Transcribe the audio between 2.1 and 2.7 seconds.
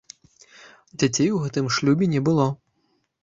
не было.